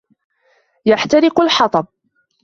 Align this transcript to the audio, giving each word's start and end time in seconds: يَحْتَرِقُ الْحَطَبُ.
يَحْتَرِقُ 0.85 1.41
الْحَطَبُ. 1.41 1.87